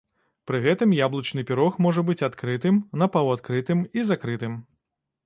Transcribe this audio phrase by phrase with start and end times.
[0.51, 4.57] Пры гэтым яблычны пірог можа быць адкрытым, напаўадкрытым і закрытым.